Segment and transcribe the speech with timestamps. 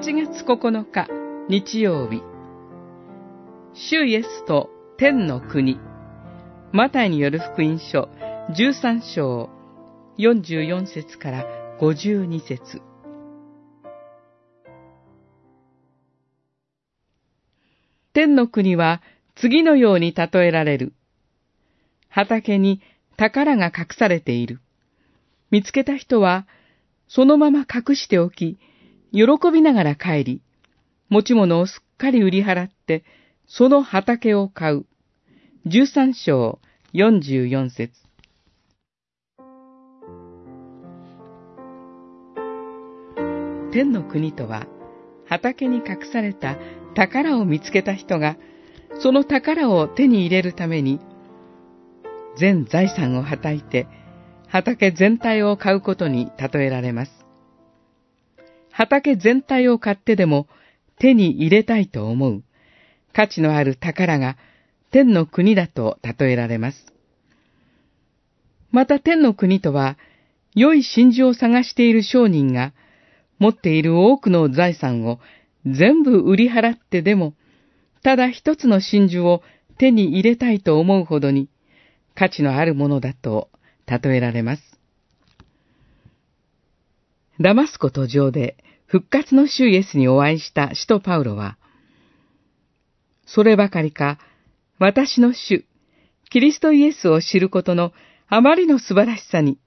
[0.00, 1.08] 8月9日
[1.48, 2.22] 日曜日
[3.74, 5.80] 主イエスと天の国
[6.72, 8.08] マタイによる福音書
[8.56, 9.50] 13章
[10.16, 11.46] 44節から
[11.80, 12.80] 52節
[18.12, 19.02] 天の国は
[19.34, 20.92] 次のように例えられる。
[22.08, 22.80] 畑に
[23.16, 24.60] 宝が隠されている。
[25.50, 26.46] 見つけた人は、
[27.08, 28.58] そのまま隠しておき、
[29.12, 30.42] 喜びながら帰り、
[31.08, 33.04] 持ち物をすっかり売り払って、
[33.46, 34.86] その畑を買う。
[35.66, 36.58] 十三章
[36.92, 37.92] 四十四節
[43.72, 44.66] 天の国とは、
[45.26, 46.56] 畑に隠された
[46.94, 48.36] 宝を見つけた人が、
[49.00, 51.00] その宝を手に入れるために、
[52.38, 53.86] 全財産をはたいて、
[54.48, 57.17] 畑全体を買うことに例えられます。
[58.78, 60.46] 畑全体を買ってでも
[61.00, 62.44] 手に入れたいと思う
[63.12, 64.36] 価値のある宝が
[64.92, 66.86] 天の国だと例えられます。
[68.70, 69.98] また天の国とは、
[70.54, 72.72] 良い真珠を探している商人が、
[73.38, 75.18] 持っている多くの財産を
[75.66, 77.34] 全部売り払ってでも、
[78.02, 79.42] ただ一つの真珠を
[79.78, 81.48] 手に入れたいと思うほどに
[82.14, 83.48] 価値のあるものだと
[83.86, 84.77] 例えられます。
[87.40, 91.56] ダマスコ途上で復活の主イエスにお会いした使徒パウロは、
[93.26, 94.18] そればかりか、
[94.78, 95.64] 私の主、
[96.30, 97.92] キリストイエスを知ることの
[98.28, 99.58] あまりの素晴らしさに、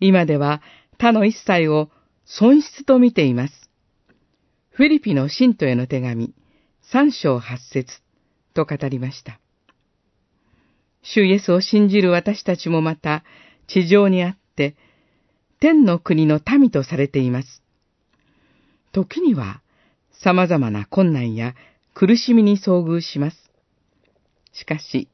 [0.00, 0.60] 今では
[0.98, 1.90] 他の一切を
[2.24, 3.70] 損失と見ています。
[4.70, 6.34] フィリピの信徒への手紙、
[6.82, 8.00] 三章八節
[8.54, 9.38] と語りました。
[11.02, 13.24] 主イエスを信じる私たちもまた、
[13.66, 14.76] 地上にあって、
[15.62, 17.62] 天の国の民とされています。
[18.90, 19.62] 時には、
[20.10, 21.54] 様々な困難や
[21.94, 23.52] 苦しみに遭遇します。
[24.52, 25.06] しかし、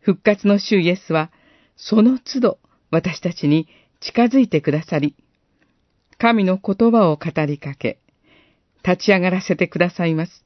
[0.00, 1.30] 復活の主イエスは、
[1.74, 2.58] その都度
[2.90, 3.66] 私たちに
[4.00, 5.16] 近づいてくださり、
[6.18, 7.98] 神の言葉を語りかけ、
[8.86, 10.44] 立ち上がらせてくださいます。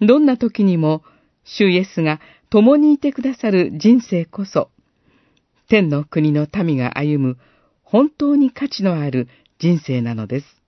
[0.00, 1.02] どんな時にも、
[1.42, 4.70] 主イエスが共にいてくださる人生こそ、
[5.68, 7.38] 天の国の民が歩む
[7.90, 9.26] 本当に価値のある
[9.58, 10.59] 人生なのです。